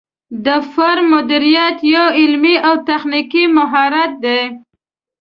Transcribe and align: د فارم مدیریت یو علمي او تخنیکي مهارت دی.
د 0.45 0.47
فارم 0.73 1.07
مدیریت 1.15 1.77
یو 1.93 2.05
علمي 2.19 2.55
او 2.67 2.73
تخنیکي 2.89 3.43
مهارت 3.57 4.11
دی. 4.23 4.41